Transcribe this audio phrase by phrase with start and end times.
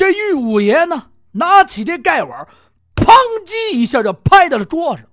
[0.00, 2.48] 这玉五爷呢，拿起这盖碗，
[2.96, 3.12] 砰
[3.44, 5.04] 叽一下就拍在了桌上，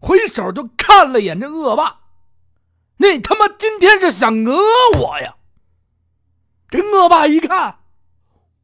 [0.00, 1.98] 回手就看了眼这恶霸。
[2.96, 4.58] 那他妈今天是想讹
[4.98, 5.36] 我呀？
[6.70, 7.80] 这恶霸一看，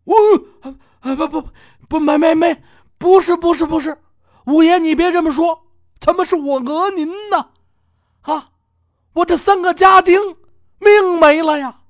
[0.05, 0.17] 我
[0.63, 0.75] 啊
[1.17, 1.49] 不不
[1.87, 2.63] 不没没没，
[2.97, 3.99] 不是不是不是，
[4.47, 5.65] 五爷你别这么说，
[6.01, 7.51] 怎么是我讹您呢？
[8.23, 8.53] 啊，
[9.13, 10.19] 我这三个家丁
[10.79, 11.81] 命没了呀！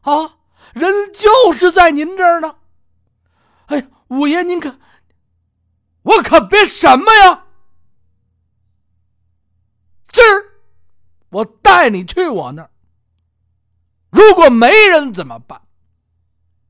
[0.00, 0.38] 啊，
[0.72, 2.54] 人就是在您这儿呢。
[3.70, 4.78] 哎呀，五爷您可，
[6.02, 7.46] 我可别什么呀！
[10.08, 10.44] 今儿
[11.28, 12.70] 我带你去我那儿。
[14.10, 15.62] 如果没人怎么办？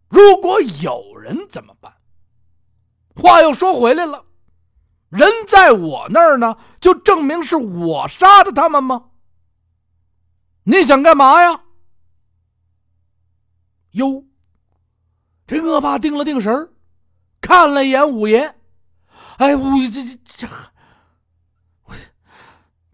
[0.09, 1.91] 如果有人怎么办？
[3.17, 4.27] 话又说回来了，
[5.09, 9.11] 人在我那儿呢，就证明是我杀的他们吗？
[10.65, 11.63] 你想干嘛呀？
[13.93, 14.23] 哟，
[15.47, 16.71] 这恶霸定了定神儿。
[17.41, 18.55] 看了一眼五爷，
[19.39, 20.49] 哎，五爷这这这，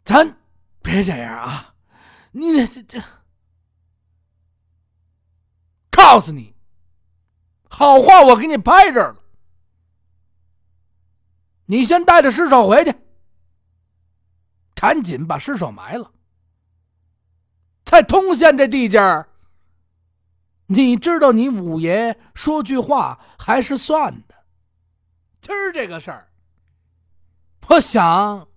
[0.05, 0.37] 咱
[0.83, 1.75] 别这样啊！
[2.31, 3.03] 你这这，
[5.91, 6.55] 告诉你，
[7.69, 9.17] 好话我给你拍这儿了。
[11.65, 12.95] 你先带着尸首回去，
[14.77, 16.13] 赶紧把尸首埋了。
[17.85, 19.29] 在通县这地界儿，
[20.67, 24.36] 你知道，你五爷说句话还是算的。
[25.41, 26.29] 今儿这个事儿，
[27.69, 28.49] 我想，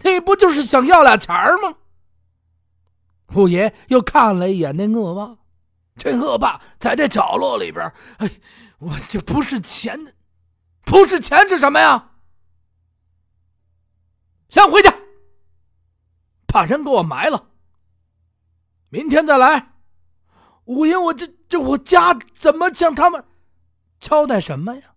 [0.00, 1.76] 你不就是想要俩钱儿吗？
[3.34, 5.36] 五爷又看了一眼那恶霸，
[5.96, 8.30] 这恶霸在这角落里边，哎，
[8.78, 10.14] 我这不是钱，
[10.82, 12.12] 不是钱是什么呀？
[14.48, 14.88] 先回去，
[16.46, 17.50] 把人给我埋了，
[18.90, 19.74] 明天再来。
[20.64, 23.24] 五爷，我这这我家怎么向他们
[24.00, 24.95] 交代什么呀？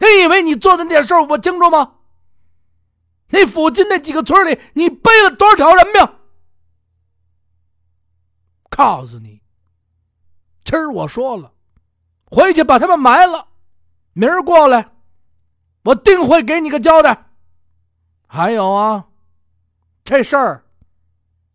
[0.00, 1.98] 你以为你做的那点事儿我清楚吗？
[3.28, 6.08] 那附近那几个村里，你背了多少条人命？
[8.68, 9.40] 告诉你，
[10.64, 11.52] 今儿我说了，
[12.24, 13.48] 回去把他们埋了，
[14.14, 14.90] 明儿过来，
[15.84, 17.30] 我定会给你个交代。
[18.26, 19.06] 还有啊，
[20.02, 20.64] 这事儿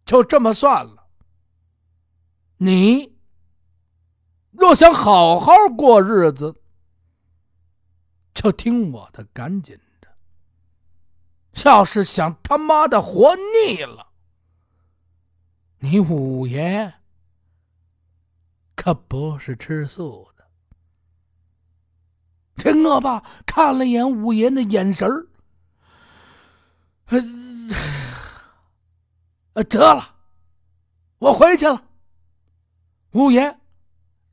[0.06, 1.08] 就这么算了。
[2.58, 3.18] 你
[4.52, 6.56] 若想好好过日子，
[8.36, 10.08] 就听我的，赶紧的。
[11.64, 14.10] 要是想他妈的活腻了，
[15.80, 16.94] 你五爷
[18.76, 20.46] 可不是吃素的。
[22.58, 25.28] 这恶霸看了眼五爷那眼神儿，
[29.54, 30.16] 呃，得了，
[31.20, 31.82] 我回去了。
[33.12, 33.58] 五爷，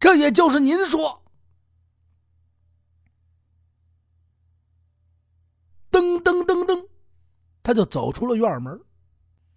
[0.00, 1.21] 这也就是您说。
[5.92, 6.88] 噔噔噔噔，
[7.62, 8.80] 他就走出了院门。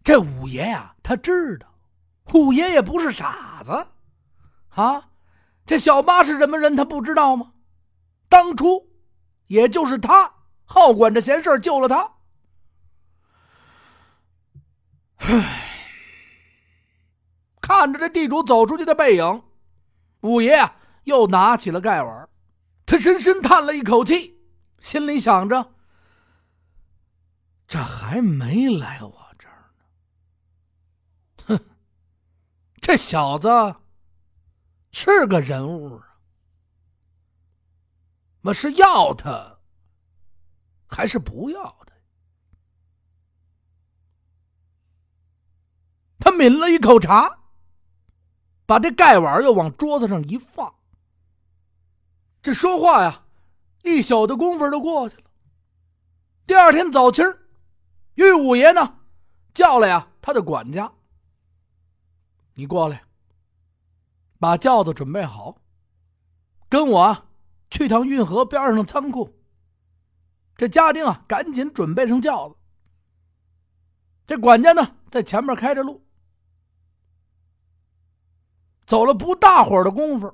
[0.03, 1.65] 这五爷呀，他知道，
[2.33, 3.87] 五爷也不是傻子，
[4.69, 5.09] 啊，
[5.65, 7.53] 这小八是什么人，他不知道吗？
[8.29, 8.87] 当初，
[9.47, 10.31] 也就是他
[10.65, 12.11] 好管着闲事救了他。
[15.17, 15.61] 唉，
[17.61, 19.43] 看着这地主走出去的背影，
[20.21, 20.69] 五爷，
[21.05, 22.29] 又拿起了盖碗，
[22.85, 24.37] 他深深叹了一口气，
[24.81, 25.74] 心里想着。
[27.75, 29.69] 这还没来我这儿
[31.35, 31.65] 呢，哼！
[32.79, 33.49] 这小子
[34.93, 35.97] 是个人物。
[35.97, 36.17] 啊，
[38.43, 39.59] 我是要他
[40.87, 41.93] 还是不要他？
[46.19, 47.39] 他抿了一口茶，
[48.65, 50.73] 把这盖碗又往桌子上一放。
[52.41, 53.25] 这说话呀，
[53.83, 55.23] 一宿的功夫就过去了。
[56.47, 57.25] 第二天早清
[58.15, 58.99] 玉五爷呢，
[59.53, 60.91] 叫来呀，他的管家。
[62.53, 63.03] 你过来，
[64.39, 65.57] 把轿子准备好，
[66.69, 67.27] 跟我
[67.69, 69.37] 去趟运河边上的仓库。
[70.55, 72.55] 这家丁啊，赶紧准备上轿子。
[74.25, 76.01] 这管家呢，在前面开着路。
[78.85, 80.33] 走了不大会儿的功夫，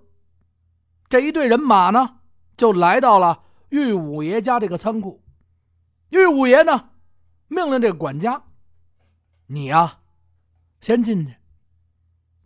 [1.10, 2.20] 这一队人马呢，
[2.56, 5.24] 就来到了玉五爷家这个仓库。
[6.10, 6.91] 玉五爷呢？
[7.52, 8.42] 命令这管家，
[9.48, 10.00] 你呀，
[10.80, 11.36] 先进去，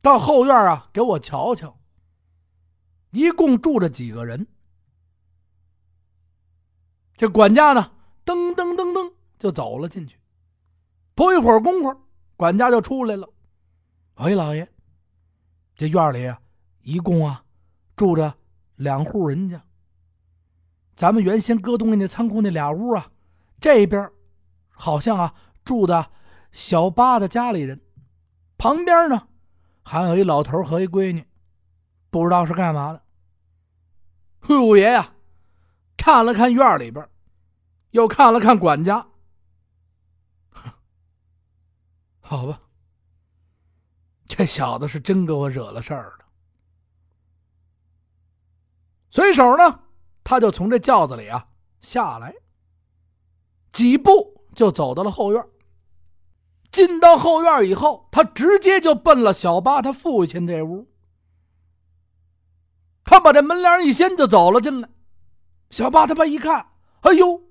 [0.01, 1.77] 到后院啊，给我瞧瞧。
[3.11, 4.47] 一共住着几个人？
[7.15, 7.91] 这管家呢，
[8.25, 10.17] 噔噔噔噔就走了进去。
[11.13, 12.01] 不一会儿功夫，
[12.35, 13.29] 管家就出来了。
[14.15, 14.67] 喂，老爷，
[15.75, 16.41] 这院里啊，
[16.81, 17.45] 一共啊，
[17.95, 18.33] 住着
[18.77, 19.63] 两户人家。
[20.95, 23.11] 咱们原先搁东西那仓库那俩屋啊，
[23.61, 24.09] 这边
[24.75, 25.33] 好像啊
[25.63, 26.11] 住的
[26.51, 27.81] 小八的家里人，
[28.57, 29.27] 旁边呢
[29.83, 31.27] 还有一老头和一闺女，
[32.09, 33.01] 不知道是干嘛的。
[34.49, 35.15] 五爷呀，
[35.97, 37.07] 看了看院里边，
[37.91, 39.07] 又看了看管家，
[42.21, 42.61] 好吧，
[44.27, 46.25] 这小子是真给我惹了事儿了。
[49.09, 49.81] 随手呢。
[50.27, 51.49] 他就从这轿子里啊
[51.81, 52.33] 下来，
[53.71, 55.43] 几步就走到了后院。
[56.71, 60.87] 进到后院以后，他直接就奔了小八他父亲这屋。
[63.03, 64.89] 他把这门帘一掀，就走了进来。
[65.69, 66.67] 小八他爸一看，
[67.01, 67.41] 哎呦，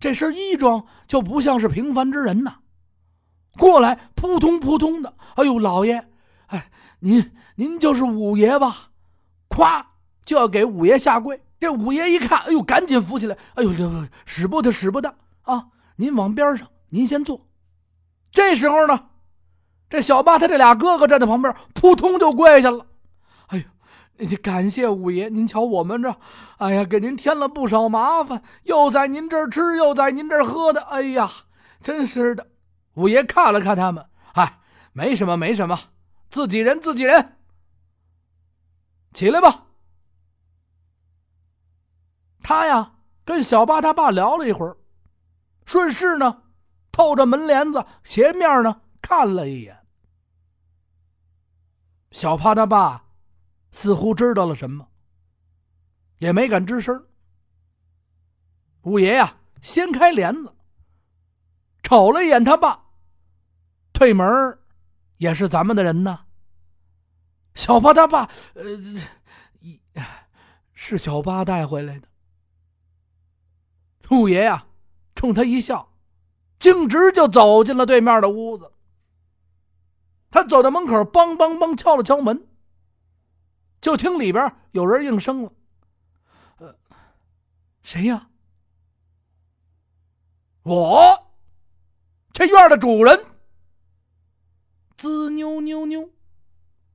[0.00, 2.60] 这身衣装就不像是平凡之人呐！
[3.58, 6.08] 过来，扑通扑通的，哎呦，老爷，
[6.46, 6.70] 哎，
[7.00, 8.90] 您您就是五爷吧？
[9.48, 9.84] 咵，
[10.24, 11.40] 就要给五爷下跪。
[11.60, 13.36] 这五爷一看，哎呦，赶紧扶起来！
[13.54, 15.66] 哎呦，这使不得，使不得啊！
[16.00, 17.48] 您往边上，您先坐。
[18.30, 19.08] 这时候呢，
[19.90, 22.86] 这小八他这俩哥哥站在旁边，扑通就跪下了。
[23.48, 23.64] 哎
[24.18, 25.28] 呦，感谢五爷！
[25.28, 26.16] 您瞧我们这，
[26.58, 30.80] 哎呀，给您添了不少麻烦，又在您这儿吃，又在您这儿喝的。
[30.82, 31.28] 哎呀，
[31.82, 32.46] 真是的！
[32.94, 34.60] 五爷看了看他们，哎，
[34.92, 35.76] 没什么，没什么，
[36.30, 37.36] 自己人，自己人，
[39.12, 39.64] 起来吧。
[42.40, 42.92] 他呀，
[43.24, 44.76] 跟小八他爸聊了一会儿，
[45.68, 46.44] 顺势呢，
[46.90, 49.84] 透着门帘子斜面呢看了一眼。
[52.10, 53.04] 小帕他爸
[53.70, 54.88] 似乎知道了什么，
[56.20, 57.06] 也没敢吱声。
[58.80, 60.56] 五爷呀，掀开帘子，
[61.82, 62.86] 瞅了一眼他爸，
[63.92, 64.58] 推门
[65.18, 66.24] 也是咱们的人呐。
[67.54, 68.64] 小八他爸，呃，
[70.72, 72.08] 是小八带回来的。
[74.10, 74.64] 五爷呀，
[75.18, 75.92] 冲他一笑，
[76.60, 78.70] 径直就走进了对面的屋子。
[80.30, 82.46] 他走到门口，梆梆梆敲了敲门，
[83.80, 85.52] 就听里边有人应声了
[86.58, 86.78] ：“呃，
[87.82, 88.28] 谁呀
[90.62, 91.32] ？”“我，
[92.32, 93.26] 这院的主人。”
[94.96, 96.08] 滋妞妞妞，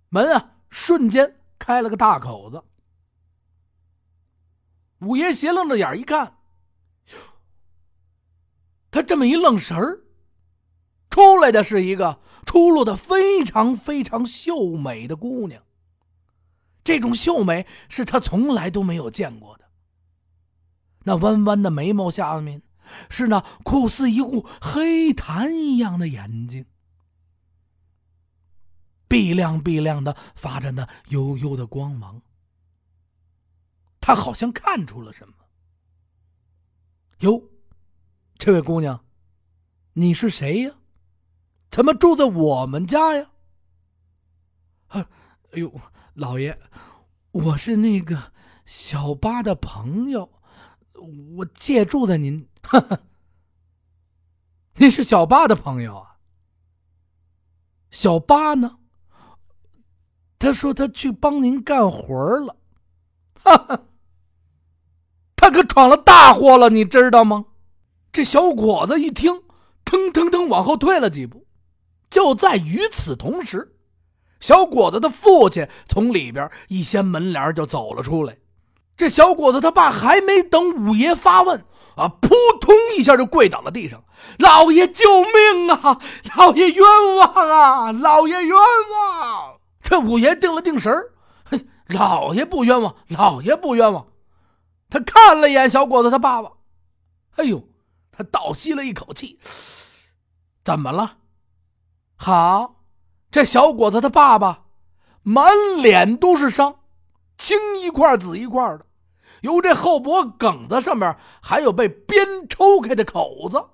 [0.08, 2.64] 门啊，瞬间开了个大口子。
[5.00, 6.38] 五爷斜楞着眼一看。
[8.94, 10.04] 他这么一愣神儿，
[11.10, 15.63] 出来的是一个出落的非常非常秀美的姑娘。
[16.84, 19.68] 这种秀美是他从来都没有见过的。
[21.06, 22.62] 那弯弯的眉毛下面，
[23.10, 26.68] 是那酷似一户黑檀一样的眼睛，
[29.07, 32.22] 碧亮碧亮的发着那幽幽的光芒。
[34.00, 35.34] 他好像看出了什么，
[37.22, 37.50] 哟。
[38.45, 39.06] 这位姑娘，
[39.94, 40.75] 你是谁呀？
[41.72, 43.31] 怎么住在我们家呀？
[44.90, 45.06] 哎
[45.54, 45.72] 呦，
[46.16, 46.60] 老爷，
[47.31, 48.34] 我是那个
[48.66, 50.30] 小八的朋友，
[51.38, 52.45] 我借住在您。
[54.74, 56.18] 您是小八的朋友啊？
[57.92, 58.78] 小八呢？
[60.38, 62.57] 他说他去帮您干活了。
[63.36, 63.86] 哈哈，
[65.38, 67.46] 他可闯了大祸了，你知道吗？
[68.13, 69.41] 这小伙子一听，
[69.84, 71.48] 腾腾腾往后退了几步。
[72.12, 73.75] 就在与此同时，
[74.39, 78.38] 小伙子的父亲从里边一掀门帘就走了出来。
[78.96, 81.65] 这小伙子他爸还没等五爷发问，
[81.96, 82.29] 啊，扑
[82.62, 84.03] 通一下就跪倒了地上
[84.38, 86.00] ：“老爷救命啊！
[86.36, 86.86] 老爷冤
[87.17, 87.91] 枉啊！
[87.91, 91.10] 老爷冤枉！”这五爷定了定神儿，
[91.88, 94.05] 老爷不冤枉，老爷不冤枉。
[94.91, 96.51] 他看了一眼小伙子他爸爸，
[97.38, 97.67] 哎呦！
[98.15, 99.39] 他倒吸了一口气，
[100.63, 101.17] 怎么了？
[102.15, 102.84] 好，
[103.32, 104.67] 这小伙子他爸爸
[105.24, 105.51] 满
[105.82, 106.82] 脸都是伤，
[107.38, 108.86] 青一块紫一块的，
[109.41, 113.65] 有这后脖梗子上面还有被鞭抽开的口子。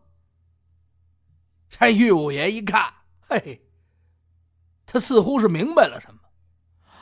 [1.69, 2.93] 这玉五爷一看，
[3.27, 3.67] 嘿，
[4.85, 6.19] 他似乎是明白了什么，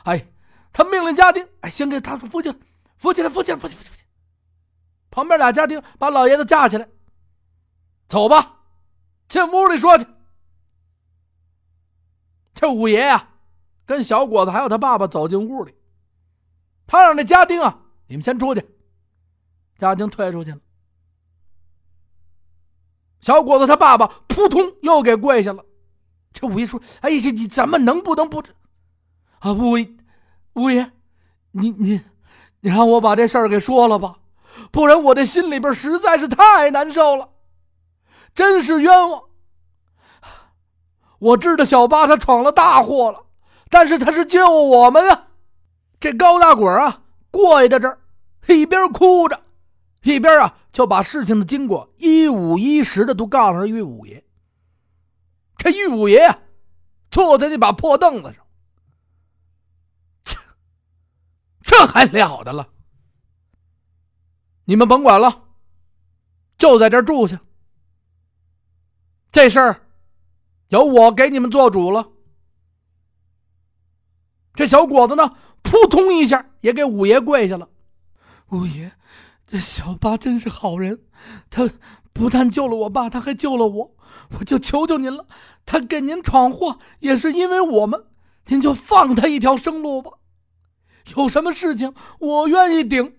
[0.04, 0.26] 哎，
[0.72, 2.56] 他命令家丁，哎，先给他扶起来，
[2.96, 3.96] 扶起来，扶起来，扶起来，扶起来。
[5.08, 6.86] 旁边俩家丁把老爷子架起来。
[8.08, 8.60] 走吧，
[9.28, 10.06] 进屋里说去。
[12.54, 13.28] 这五爷呀，
[13.84, 15.74] 跟小伙子还有他爸爸走进屋里，
[16.86, 18.66] 他让那家丁啊，你们先出去。
[19.78, 20.58] 家丁退出去了。
[23.20, 25.64] 小伙子他爸爸扑通又给跪下了。
[26.32, 28.42] 这五爷说：“哎呀，这你怎么能不能不？
[29.40, 29.76] 啊，五
[30.54, 30.92] 五爷，
[31.52, 32.00] 你你
[32.60, 34.18] 你让我把这事儿给说了吧，
[34.72, 37.28] 不然我这心里边实在是太难受了，
[38.38, 39.24] 真是冤枉。
[41.18, 43.26] 我知道小八他闯了大祸了，
[43.68, 45.30] 但是他是救我们啊！
[45.98, 47.02] 这高大鬼啊，
[47.32, 47.98] 跪在这儿，
[48.46, 49.42] 一边哭着，
[50.02, 54.24] 一边啊就把事情的经过一五一十的都告诉了玉五爷。
[55.56, 56.38] 这玉五爷啊，
[57.10, 58.46] 坐在那把破凳子上，
[60.22, 60.38] 这
[61.60, 62.68] 这还了得了！
[64.66, 65.42] 你们甭管了，
[66.56, 67.40] 就在这住下。
[69.38, 69.82] 这事儿。
[70.70, 72.08] 由我给你们做主了。
[74.52, 77.68] 这小伙子呢，扑通一下也给五爷跪下了。
[78.50, 78.90] 五爷，
[79.46, 81.04] 这小八真是好人，
[81.50, 81.70] 他
[82.12, 83.96] 不但救了我爸，他还救了我。
[84.40, 85.28] 我就求求您了，
[85.64, 88.06] 他给您闯祸也是因为我们，
[88.46, 90.14] 您就放他一条生路吧。
[91.14, 93.16] 有什么事情，我愿意顶。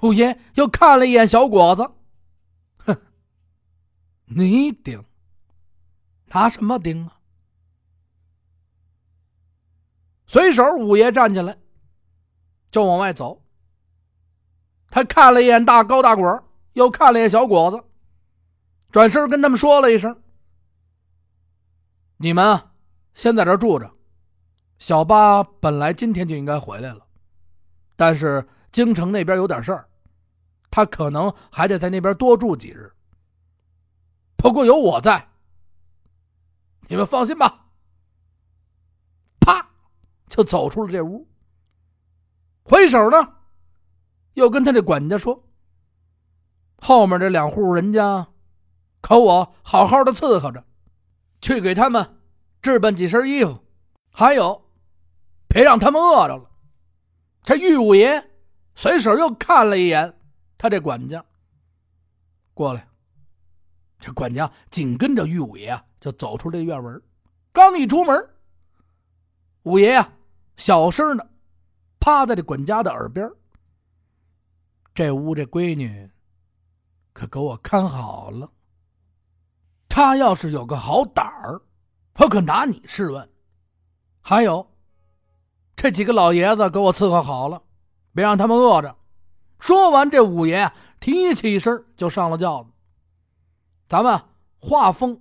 [0.00, 1.90] 五爷又看了一眼小伙子，
[4.26, 5.04] 你顶。
[6.34, 7.20] 拿什么顶啊？
[10.26, 11.58] 随手，五爷站起来，
[12.70, 13.42] 就往外走。
[14.88, 17.84] 他看了一眼大高大果又看了一眼小果子，
[18.90, 20.22] 转身跟他们说了一声
[22.16, 22.58] ：“你们
[23.12, 23.92] 先在这住着。
[24.78, 27.06] 小八本来今天就应该回来了，
[27.94, 29.86] 但是京城那边有点事儿，
[30.70, 32.90] 他可能还得在那边多住几日。
[34.42, 35.28] 不过有我在。”
[36.88, 37.66] 你们放心吧。
[39.40, 39.70] 啪，
[40.28, 41.26] 就走出了这屋。
[42.64, 43.36] 回手呢，
[44.34, 45.48] 又跟他这管家说
[46.76, 48.28] ：“后面这两户人家，
[49.00, 50.64] 可我好好的伺候着，
[51.40, 52.20] 去给他们
[52.60, 53.64] 置办几身衣服，
[54.10, 54.70] 还有，
[55.48, 56.50] 别让他们饿着了。”
[57.42, 58.30] 这玉五爷
[58.74, 60.20] 随手又看了一眼
[60.58, 61.24] 他这管家，
[62.54, 62.86] 过来。
[64.02, 65.82] 这管家紧跟着玉五爷啊。
[66.02, 67.00] 就走出这院门，
[67.52, 68.28] 刚一出门，
[69.62, 70.12] 五爷呀，
[70.56, 71.30] 小声的
[72.00, 73.30] 趴在这管家的耳边
[74.92, 76.10] 这屋这闺女，
[77.12, 78.50] 可给我看好了。
[79.88, 81.62] 她要是有个好胆儿，
[82.18, 83.30] 我可拿你试问。
[84.20, 84.68] 还有，
[85.76, 87.62] 这几个老爷子给我伺候好了，
[88.12, 88.96] 别让他们饿着。
[89.60, 90.68] 说完，这五爷
[90.98, 92.71] 提起身就上了轿子。
[93.92, 94.18] 咱们
[94.58, 95.20] 画风。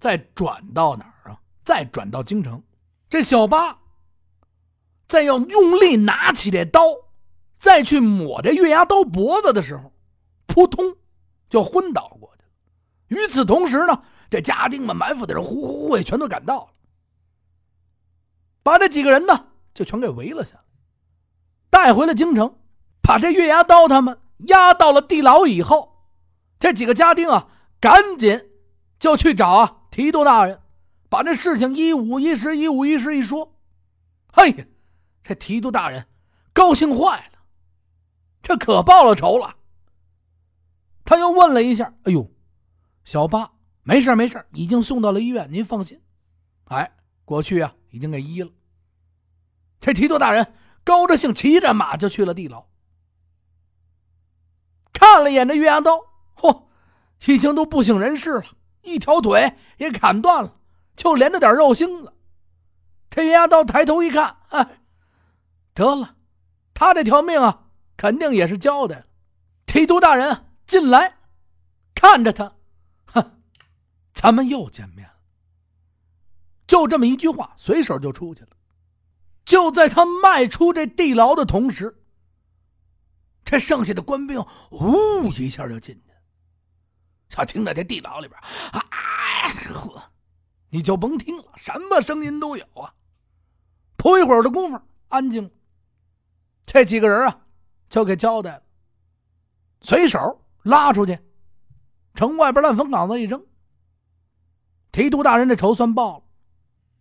[0.00, 1.38] 再转到哪儿啊？
[1.62, 2.62] 再转到京城，
[3.10, 3.76] 这小八
[5.06, 6.80] 再要用力拿起这刀，
[7.58, 9.92] 再去抹这月牙刀脖子的时候，
[10.46, 10.96] 扑通
[11.50, 13.20] 就昏倒过去了。
[13.20, 16.68] 与此同时呢，这家丁们埋伏的人呼呼呼也全都赶到了，
[18.62, 20.62] 把这几个人呢就全给围了下来，
[21.68, 22.56] 带回了京城，
[23.02, 26.06] 把这月牙刀他们押到了地牢以后，
[26.60, 27.48] 这几个家丁啊，
[27.80, 28.50] 赶紧
[28.98, 29.82] 就去找啊。
[29.90, 30.60] 提督大人
[31.08, 33.56] 把这事情一五一十、一五一十一说，
[34.32, 34.68] 嘿，
[35.22, 36.06] 这提督大人
[36.52, 37.38] 高兴坏了，
[38.42, 39.56] 这可报了仇了。
[41.04, 42.30] 他又问了一下：“哎呦，
[43.04, 46.02] 小八没事没事，已经送到了医院，您放心。”
[46.68, 46.92] 哎，
[47.24, 48.50] 过去啊，已经给医了。
[49.80, 50.52] 这提督大人
[50.84, 52.66] 高着兴，骑着马就去了地牢，
[54.92, 55.98] 看了一眼这月牙刀，
[56.36, 56.64] 嚯，
[57.26, 58.44] 已经都不省人事了。
[58.82, 60.56] 一条腿也砍断了，
[60.96, 62.12] 就连着点肉星子。
[63.10, 64.80] 这袁牙刀抬头一看，哎，
[65.74, 66.14] 得了，
[66.72, 69.06] 他这条命啊，肯定也是交代了。
[69.66, 71.18] 提督大人进来，
[71.94, 72.54] 看着他，
[73.06, 73.42] 哼，
[74.12, 75.14] 咱们又见面了。
[76.66, 78.50] 就这么一句话，随手就出去了。
[79.44, 82.02] 就在他迈出这地牢的同时，
[83.44, 86.00] 这剩下的官兵呜一下就进。
[87.28, 88.40] 就听在这地牢里边，
[88.72, 88.80] 啊
[89.74, 90.10] 呵，
[90.70, 92.92] 你就甭听了，什么声音都有啊。
[93.96, 95.50] 不一会儿的功夫，安静。
[96.64, 97.40] 这几个人啊，
[97.88, 98.62] 就给交代了，
[99.80, 101.18] 随手拉出去，
[102.14, 103.44] 城外边烂坟岗子一扔。
[104.90, 106.24] 提督大人的仇算报了。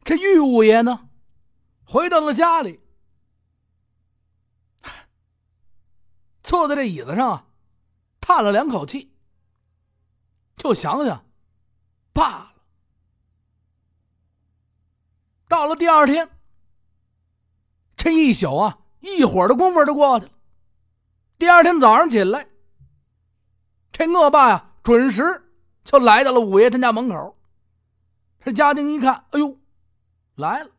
[0.03, 1.09] 这玉五爷呢，
[1.83, 2.79] 回到了家里，
[6.43, 7.47] 坐在这椅子上啊，
[8.21, 9.13] 叹了两口气。
[10.57, 11.23] 就想想，
[12.11, 12.53] 罢了。
[15.47, 16.29] 到了第二天，
[17.95, 20.31] 这一宿啊，一会儿的功夫就过去了。
[21.37, 22.49] 第二天早上起来，
[23.91, 25.49] 这恶霸呀，准时
[25.85, 27.37] 就来到了五爷他家门口。
[28.43, 29.57] 这家丁一看，哎呦，
[30.35, 30.71] 来了，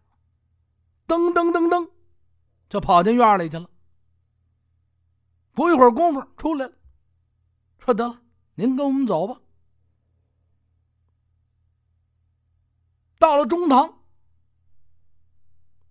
[1.07, 1.91] 噔噔噔噔，
[2.69, 3.71] 就跑进院里去了。
[5.53, 6.73] 不一会儿功夫出来了，
[7.79, 8.21] 说得了，
[8.55, 9.41] 您跟我们走吧。
[13.19, 13.99] 到了中堂，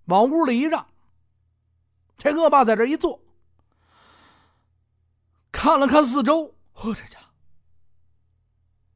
[0.06, 0.88] 往屋里一让，
[2.18, 3.22] 这恶霸在这一坐，
[5.52, 7.20] 看了看四周，呵，这家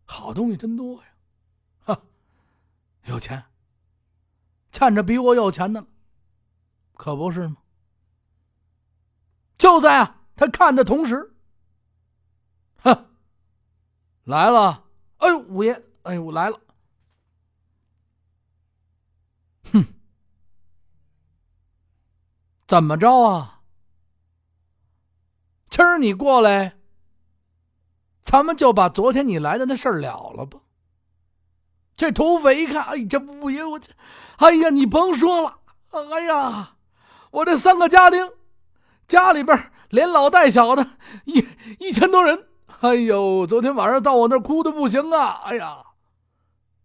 [0.05, 1.09] 好东西真多呀！
[1.81, 2.01] 哈，
[3.05, 3.43] 有钱，
[4.71, 5.85] 看着比我有钱的，
[6.93, 7.57] 可不是吗？
[9.57, 11.35] 就在啊，他看的同时，
[12.77, 13.09] 哼，
[14.23, 14.85] 来了！
[15.17, 16.59] 哎呦，五爷，哎呦，我来了！
[19.71, 19.85] 哼，
[22.71, 23.59] 怎么着啊？
[25.69, 26.77] 今儿你过来，
[28.23, 30.61] 咱们就把昨天你来的那事儿了了吧。
[31.97, 33.91] 这土匪一看，哎，这五爷，我这，
[34.37, 35.59] 哎呀，你甭说了，
[35.89, 36.77] 哎呀，
[37.31, 38.31] 我这三个家丁，
[39.05, 40.91] 家里边连老带小的，
[41.25, 41.45] 一
[41.79, 42.47] 一千多人，
[42.79, 45.87] 哎呦，昨天晚上到我那儿哭的不行啊，哎呀，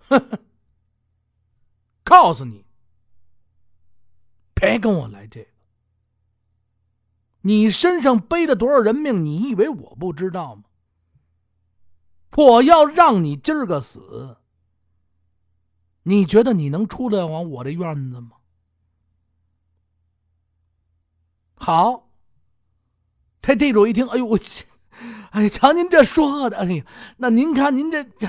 [2.03, 2.67] 告诉你。
[4.53, 5.56] 别跟我来这个！
[7.47, 9.25] 你身上背着多少人命？
[9.25, 10.65] 你以为我不知道吗？
[12.37, 14.39] 我要让你今儿个死，
[16.03, 18.33] 你觉得你能出得往我这院子吗？
[21.55, 22.11] 好，
[23.41, 24.67] 这地主一听，哎呦我去，
[25.31, 26.85] 哎，瞧您这说的，哎呀，
[27.19, 28.29] 那您看您这这，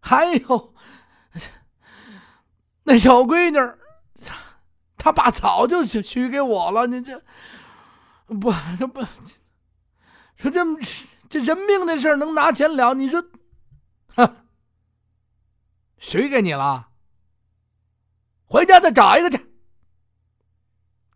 [0.00, 0.74] 还有
[2.82, 3.58] 那小闺女。
[4.98, 7.22] 他爸早就许许给我了，您这
[8.40, 9.00] 不这不
[10.36, 10.60] 说这
[11.28, 12.92] 这人命的事能拿钱了？
[12.92, 13.24] 你说，
[14.14, 14.46] 哼，
[15.98, 16.88] 谁给你了，
[18.46, 19.46] 回家再找一个去。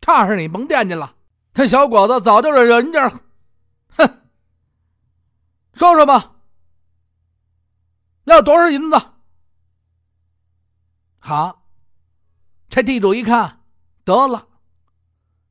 [0.00, 1.16] 差事你甭惦记了。
[1.52, 3.08] 这小伙子早就是人家，
[3.96, 4.22] 哼，
[5.74, 6.36] 说说吧，
[8.24, 9.00] 要多少银子？
[11.18, 11.66] 好，
[12.68, 13.58] 这地主一看。
[14.02, 14.48] 得了，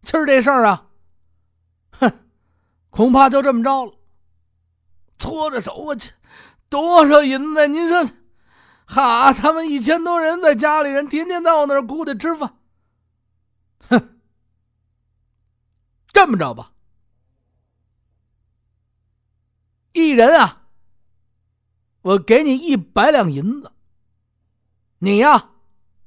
[0.02, 0.89] 今儿这事儿啊，
[3.00, 3.94] 恐怕就这么着了。
[5.18, 6.12] 搓着手，我去，
[6.68, 7.66] 多少银子？
[7.66, 8.06] 您说，
[8.86, 12.58] 哈，他们一千多人在家里人，天天在我那儿顾着吃饭。
[13.88, 14.20] 哼，
[16.08, 16.74] 这么着吧，
[19.94, 20.64] 一人啊，
[22.02, 23.72] 我给你一百两银子，
[24.98, 25.52] 你呀，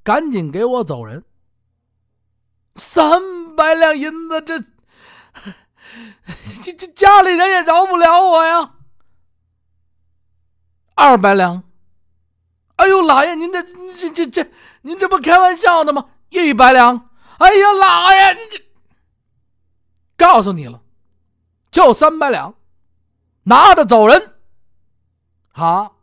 [0.03, 1.25] 赶紧给我走人。
[2.77, 4.63] 三百两银子，这
[6.63, 8.75] 这这家里人也饶不了我呀。
[10.95, 11.63] 二百两，
[12.77, 14.51] 哎呦，老爷，您这这这这，
[14.83, 16.11] 您这不开玩笑的吗？
[16.29, 18.59] 一百两，哎呀，老爷，你这，
[20.17, 20.83] 告诉你了，
[21.71, 22.55] 就三百两，
[23.45, 24.35] 拿着走人。
[25.51, 25.97] 好，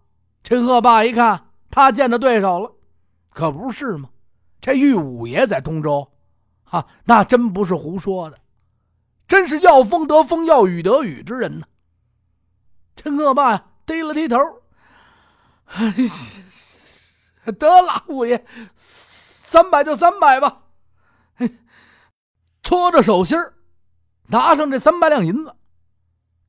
[0.43, 2.75] 陈鹤爸一看，他见着对手了，
[3.31, 4.09] 可不是吗？
[4.59, 6.11] 这玉五爷在通州。
[6.65, 8.37] 啊，那真不是胡说的，
[9.29, 11.67] 真是要风得风，要雨得雨之人呢。
[12.95, 14.37] 陈恶霸呀，低了低头，
[15.65, 15.93] 哎，
[17.57, 18.43] 得了，五爷，
[18.75, 20.63] 三百就三百吧。
[22.63, 23.37] 搓着手心
[24.27, 25.55] 拿上这三百两银子，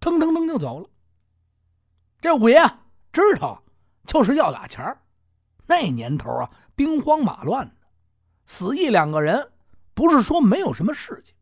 [0.01, 0.89] 腾腾腾就走了。
[2.21, 2.61] 这五爷
[3.13, 3.63] 知道，
[4.07, 4.97] 就是要俩钱
[5.67, 7.75] 那年头啊，兵荒马乱的，
[8.47, 9.53] 死一两个人。
[9.93, 11.35] 不是说没有什么事情，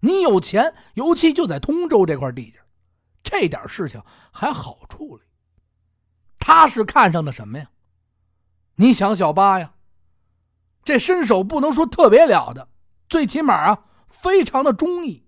[0.00, 2.58] 你有钱，尤其就在通州这块地界，
[3.22, 5.22] 这点事情还好处理。
[6.38, 7.70] 他是看上的什么呀？
[8.76, 9.74] 你想小八呀，
[10.84, 12.68] 这身手不能说特别了的，
[13.08, 15.26] 最起码啊，非常的忠义。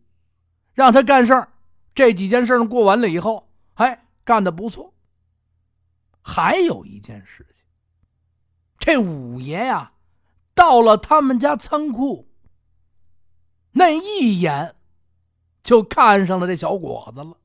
[0.75, 1.55] 让他干事儿，
[1.95, 4.95] 这几件事过完了以后，哎，干的不错。
[6.23, 7.65] 还有一件事情，
[8.79, 9.95] 这五爷呀，
[10.55, 12.28] 到了他们家仓库。
[13.79, 14.75] 那一眼，
[15.63, 17.37] 就看上了这小伙子了。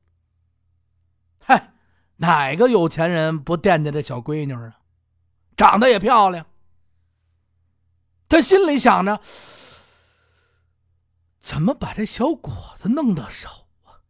[1.38, 1.76] 嗨，
[2.16, 4.80] 哪个有钱人不惦记这小闺女啊？
[5.56, 6.48] 长得也漂亮。
[8.28, 9.22] 他心里想着，
[11.40, 13.48] 怎么把这小伙子弄到手
[13.84, 14.02] 啊？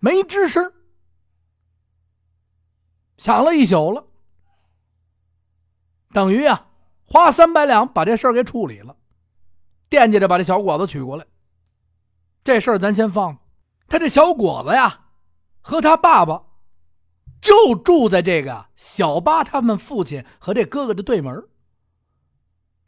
[0.00, 0.72] 没吱声，
[3.18, 4.04] 想了一宿了，
[6.12, 6.66] 等于啊，
[7.04, 8.96] 花三百两把这事儿给处理了。
[9.92, 11.26] 惦记着把这小伙子娶过来，
[12.42, 13.36] 这事儿咱先放。
[13.88, 15.00] 他这小伙子呀，
[15.60, 16.44] 和他爸爸
[17.42, 21.44] 就住在这个小八他们父亲和这哥哥的对门。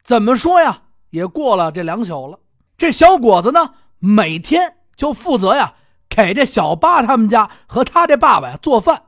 [0.03, 2.39] 怎么说呀，也过了这两宿了。
[2.75, 5.75] 这小伙子呢，每天就负责呀
[6.09, 9.03] 给这小八他们家和他这爸爸呀做饭。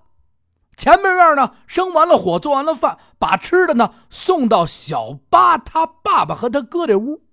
[0.78, 7.24] 前面院呢生完了火，做完了饭，把吃的呢送到小八他爸爸和他哥这屋。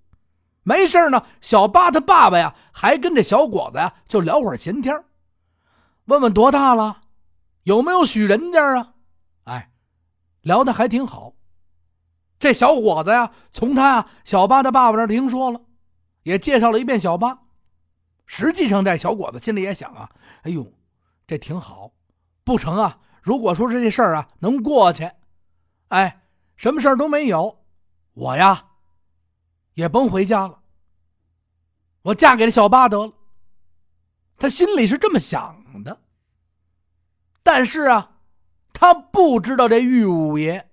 [0.67, 5.05] 没事呢，小八他爸爸呀还跟这小伙子呀就聊会儿闲天
[6.05, 7.03] 问问多大了，
[7.63, 8.93] 有没有许人家啊？
[9.43, 9.71] 哎，
[10.41, 11.33] 聊得还挺好。
[12.39, 15.61] 这小伙子呀，从他呀小八的爸爸那听说了，
[16.23, 17.43] 也介绍了一遍小八。
[18.25, 20.09] 实际上，这小伙子心里也想啊，
[20.41, 20.65] 哎呦，
[21.27, 21.91] 这挺好，
[22.43, 22.97] 不成啊？
[23.21, 25.11] 如果说这事儿啊能过去，
[25.89, 26.23] 哎，
[26.55, 27.63] 什么事儿都没有，
[28.13, 28.65] 我呀
[29.75, 30.59] 也甭回家了，
[32.01, 33.13] 我嫁给这小八得了。
[34.37, 36.01] 他心里是这么想的。
[37.43, 38.19] 但是啊，
[38.73, 40.71] 他不知道这玉五爷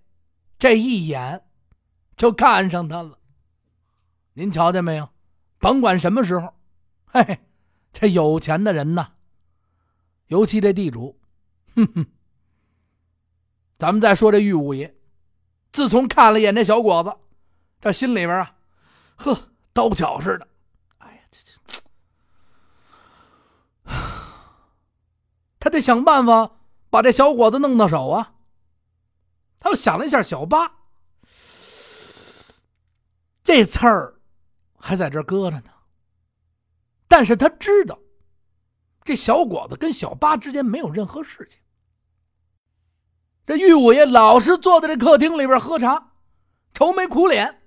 [0.58, 1.44] 这一眼
[2.16, 3.18] 就看上他了。
[4.32, 5.08] 您瞧见没有？
[5.58, 6.54] 甭管什么时候。
[7.04, 7.38] 嘿嘿，
[7.92, 9.12] 这有钱的人呐，
[10.28, 11.20] 尤其这地主，
[11.76, 12.06] 哼哼。
[13.76, 14.96] 咱们再说这玉五爷，
[15.72, 17.14] 自从看了一眼这小伙子，
[17.80, 18.56] 这心里边啊，
[19.22, 20.48] 呵，刀绞似的。
[20.98, 21.80] 哎呀，这这，
[25.60, 26.50] 他得想办法
[26.90, 28.34] 把这小伙子弄到手啊。
[29.60, 30.72] 他又想了一下，小八
[33.44, 34.20] 这刺儿
[34.76, 35.70] 还在这搁着呢。
[37.06, 37.96] 但是他知道，
[39.04, 41.60] 这小伙子跟小八之间没有任何事情。
[43.46, 46.10] 这玉五爷老是坐在这客厅里边喝茶，
[46.74, 47.61] 愁眉苦脸。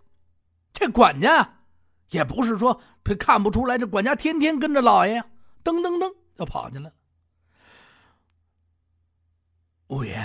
[0.76, 1.62] 这管家
[2.10, 2.82] 也不是说
[3.18, 5.26] 看不出来，这管家天天跟着老爷呀，
[5.64, 6.96] 噔噔噔就跑进来了。
[9.88, 10.22] 五爷，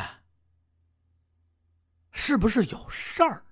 [2.10, 3.44] 是不是有事儿？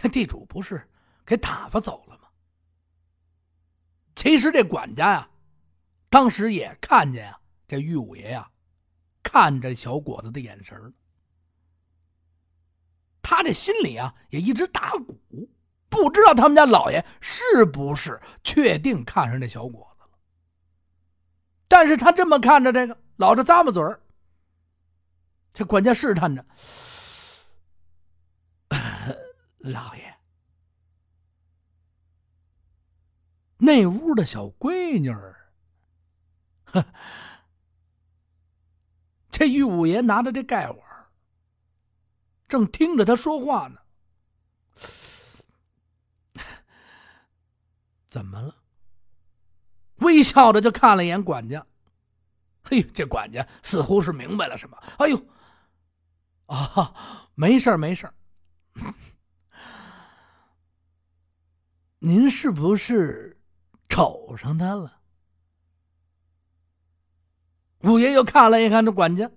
[0.00, 0.88] 那 地主不是
[1.26, 2.28] 给打发走了吗？
[4.14, 5.30] 其实这管家呀，
[6.08, 8.50] 当时也看见呀，这玉五爷呀，
[9.22, 10.94] 看着小伙子的眼神
[13.30, 15.20] 他这心里啊也一直打鼓，
[15.90, 20.18] 不知道他们家老爷是不是确定看上这小伙子了。
[21.68, 24.00] 但是他这么看着这个，老是咂巴嘴儿。
[25.52, 26.42] 这管家试探着，
[29.58, 30.16] 老爷。
[33.58, 35.36] 那屋的小闺女儿，
[39.30, 40.87] 这玉五爷拿着这盖碗，
[42.48, 43.78] 正听着他说话呢。
[48.08, 48.56] 怎么了？
[49.96, 51.66] 微笑着就看了一眼管家。
[52.62, 54.76] 嘿，这管家似乎是明白了什么。
[54.98, 55.26] 哎呦，
[56.46, 58.10] 啊，没事没事
[61.98, 63.34] 您是不是？
[63.88, 65.00] 瞅上他了，
[67.78, 69.28] 五爷又看了一看这管家，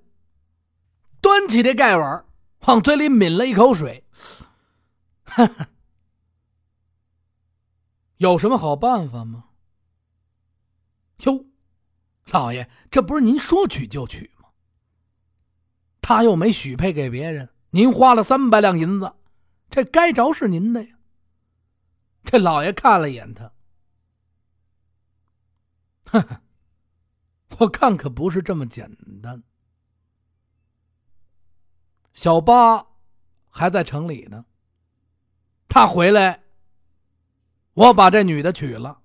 [1.20, 2.26] 端起这盖碗，
[2.68, 4.06] 往嘴里抿了一口水。
[8.18, 9.46] 有什么好办法吗？
[11.24, 11.46] 哟，
[12.32, 14.50] 老爷，这不是您说娶就娶吗？
[16.02, 19.14] 他又没许配给别人，您花了三百两银子，
[19.70, 20.98] 这该着是您的呀。
[22.24, 23.52] 这老爷看了一眼他。
[26.06, 26.42] 哼哼，
[27.60, 29.44] 我看可不是这么简单。
[32.14, 32.88] 小八
[33.50, 34.46] 还在城里呢，
[35.68, 36.44] 他回来，
[37.74, 39.02] 我把这女的娶了，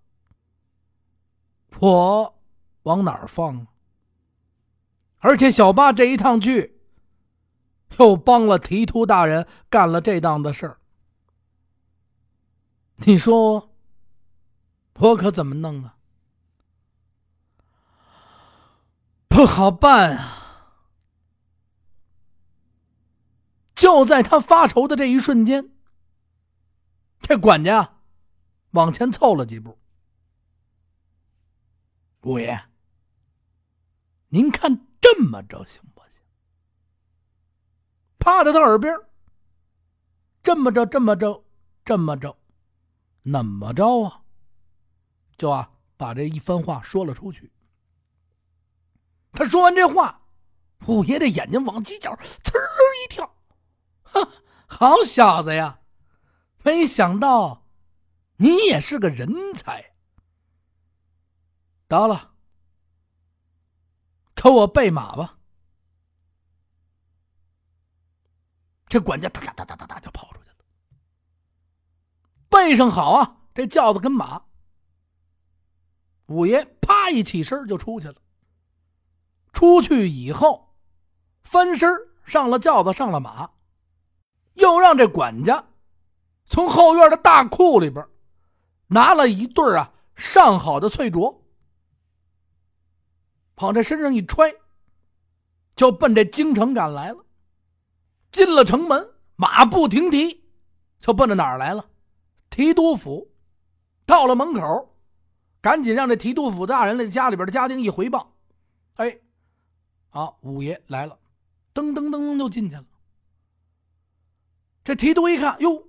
[1.78, 2.38] 我
[2.82, 3.66] 往哪儿放？
[5.18, 6.80] 而且小八这一趟去，
[7.98, 10.78] 又帮了提督大人干了这档子事儿，
[12.96, 13.74] 你说
[14.94, 15.96] 我可怎么弄啊？
[19.28, 20.45] 不好办啊！
[23.76, 25.70] 就在他发愁的这一瞬间，
[27.20, 27.98] 这管家
[28.70, 29.78] 往前凑了几步。
[32.22, 32.64] 五爷，
[34.30, 36.20] 您看这么着行不行？
[38.18, 38.98] 趴在他耳边，
[40.42, 41.44] 这么着，这么着，
[41.84, 42.36] 这么着，
[43.22, 44.22] 怎么着啊？
[45.36, 47.52] 就啊，把这一番话说了出去。
[49.32, 50.22] 他说完这话，
[50.86, 53.35] 五爷的眼睛往犄角呲儿一跳，
[54.12, 54.28] 哼，
[54.66, 55.80] 好小子呀！
[56.62, 57.66] 没想到
[58.38, 59.94] 你也是个人才。
[61.86, 62.32] 得了，
[64.34, 65.38] 给我备马吧。
[68.88, 70.56] 这管家哒哒哒哒哒哒就跑出去了。
[72.48, 74.46] 备上好啊，这轿子跟马。
[76.26, 78.16] 五爷啪一起身就出去了。
[79.52, 80.74] 出去以后，
[81.42, 81.88] 翻身
[82.24, 83.52] 上了轿子，上了马，
[84.56, 85.64] 又让这管家
[86.46, 88.06] 从后院的大库里边
[88.88, 91.38] 拿了一对啊上好的翠镯，
[93.56, 94.54] 往这身上一揣，
[95.74, 97.24] 就奔这京城赶来了。
[98.30, 100.44] 进了城门，马不停蹄，
[101.00, 101.88] 就奔着哪儿来了？
[102.50, 103.32] 提督府。
[104.04, 104.92] 到了门口。
[105.62, 108.36] 赶紧让这提督府大人的家里边的家丁一回报，
[108.94, 109.18] 哎，
[110.10, 111.18] 啊，五爷来了，
[111.74, 112.84] 噔噔噔噔就进去了。
[114.86, 115.82] 这提督一看，哟，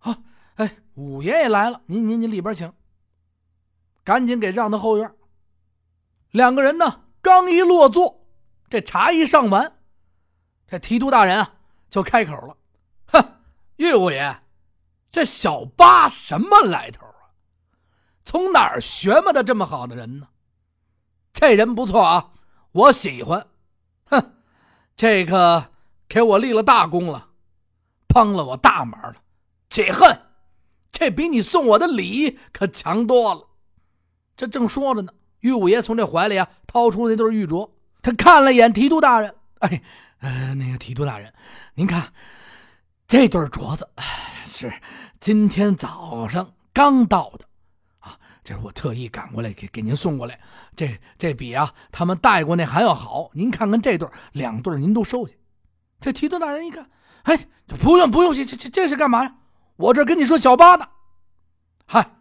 [0.00, 0.18] 啊，
[0.56, 2.70] 哎，五爷也来了，您您您里边请。
[4.04, 5.14] 赶紧给让到后院。
[6.30, 8.26] 两个人呢，刚一落座，
[8.68, 9.78] 这茶一上完，
[10.66, 11.54] 这提督大人啊
[11.88, 12.54] 就开口了
[13.08, 13.40] ：“哼，
[13.76, 14.42] 岳五爷，
[15.10, 17.32] 这小八什么来头啊？”
[18.26, 20.28] 从哪儿学么的这么好的人呢？
[21.32, 22.32] 这人不错啊，
[22.72, 23.46] 我喜欢。
[24.04, 24.34] 哼，
[24.94, 25.70] 这个
[26.06, 27.30] 给我立了大功了，
[28.14, 29.16] 帮了我大忙了。
[29.68, 30.16] 解恨，
[30.92, 33.48] 这比你送我的礼可强多了。
[34.36, 37.68] 这正说着呢，玉五爷从这怀里啊掏出了那对玉镯，
[38.02, 39.82] 他看了一眼提督大人，哎，
[40.20, 41.34] 呃，那个提督大人，
[41.74, 42.12] 您看
[43.08, 43.88] 这对镯子，
[44.46, 44.72] 是
[45.18, 47.44] 今天早上刚到的。
[47.98, 50.38] 啊这是我特意赶过来给给您送过来，
[50.76, 53.30] 这这比啊他们带过那还要好。
[53.32, 55.32] 您看看这对两对您都收下。
[56.00, 56.88] 这提督大人一看，
[57.24, 59.36] 哎，不用不用，这这这这是干嘛呀？
[59.76, 60.88] 我这跟你说小八呢。
[61.86, 62.16] 嗨，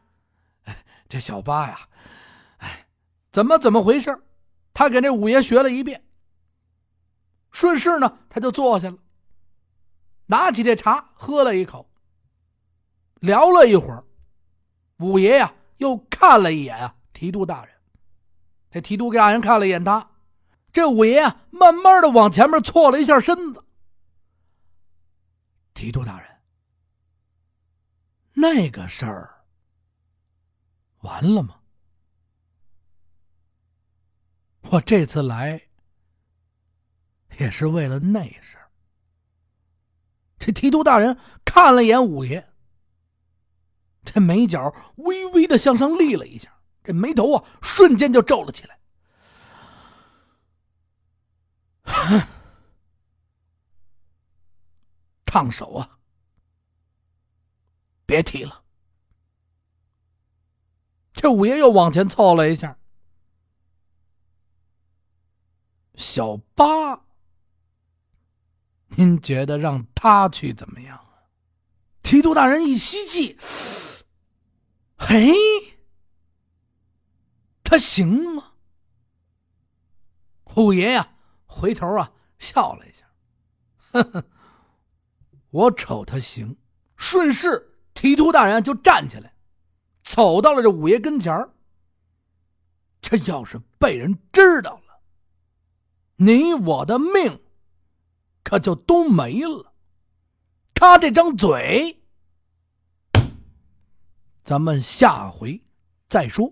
[1.07, 1.79] 这小八呀，
[2.57, 2.87] 哎，
[3.31, 4.21] 怎么怎么回事？
[4.73, 6.03] 他给这五爷学了一遍。
[7.51, 8.97] 顺势呢，他就坐下了，
[10.25, 11.89] 拿起这茶喝了一口，
[13.19, 14.03] 聊了一会儿，
[14.97, 15.53] 五爷呀。
[15.77, 17.75] 又看了一眼啊，提督大人。
[18.71, 20.11] 这提督大人看了一眼他，
[20.71, 23.62] 这五爷啊，慢慢的往前面错了一下身子。
[25.83, 26.29] 提督大人，
[28.31, 29.43] 那个事儿
[30.99, 31.59] 完了吗？
[34.61, 35.61] 我这次来
[37.37, 38.71] 也是为了那事儿。
[40.39, 42.53] 这提督大人看了一眼五爷。
[44.05, 48.79] 这眉角微微的向上立了一下，这眉头啊瞬间就皱了起来。
[55.33, 55.97] 烫手啊！
[58.05, 58.63] 别提了。
[61.11, 62.77] 这五爷又往前凑了一下。
[65.95, 67.03] 小八，
[68.89, 71.03] 您觉得让他去怎么样？
[72.03, 73.35] 提督大人一吸气。
[74.95, 75.33] 嘿，
[77.63, 78.53] 他行吗？
[80.55, 81.15] 五爷呀，
[81.47, 83.07] 回头啊笑了一下，
[83.93, 84.25] 呵呵，
[85.53, 86.57] 我瞅他行。
[86.97, 89.35] 顺势，提督大人就站起来，
[90.03, 91.53] 走到了这五爷跟前儿
[93.01, 94.99] 这要是被人知道了，
[96.15, 97.39] 你我的命
[98.43, 99.73] 可就都没了。
[100.73, 102.01] 他这张嘴。
[104.43, 105.61] 咱们下回
[106.09, 106.51] 再说。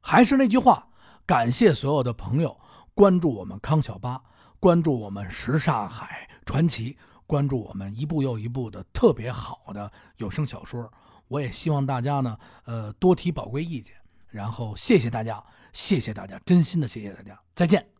[0.00, 0.88] 还是那句话，
[1.26, 2.58] 感谢所有的朋友
[2.94, 4.22] 关注我们康小八，
[4.58, 6.96] 关注我们什刹海传奇，
[7.28, 10.90] 关注我们一部又一部的特别好的有声小说。
[11.28, 13.94] 我也希望大家呢，呃，多提宝贵意见。
[14.28, 17.97] 然后谢谢大家，谢谢大家，真心的谢谢大家，再见。